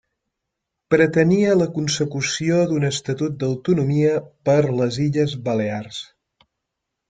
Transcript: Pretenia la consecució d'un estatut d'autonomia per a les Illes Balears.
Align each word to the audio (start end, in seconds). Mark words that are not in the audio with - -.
Pretenia 0.93 1.51
la 1.59 1.67
consecució 1.75 2.57
d'un 2.73 2.89
estatut 2.89 3.37
d'autonomia 3.45 4.17
per 4.51 4.59
a 4.65 4.75
les 4.81 5.01
Illes 5.07 5.41
Balears. 5.51 6.05